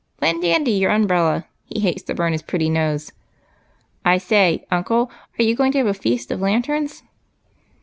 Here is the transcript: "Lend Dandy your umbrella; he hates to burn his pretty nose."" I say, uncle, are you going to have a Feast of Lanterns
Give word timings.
"Lend 0.19 0.41
Dandy 0.41 0.71
your 0.71 0.89
umbrella; 0.89 1.45
he 1.65 1.79
hates 1.79 2.01
to 2.01 2.15
burn 2.15 2.31
his 2.31 2.41
pretty 2.41 2.71
nose."" 2.71 3.11
I 4.03 4.17
say, 4.17 4.65
uncle, 4.71 5.11
are 5.37 5.43
you 5.43 5.55
going 5.55 5.71
to 5.73 5.77
have 5.77 5.85
a 5.85 5.93
Feast 5.93 6.31
of 6.31 6.41
Lanterns 6.41 7.03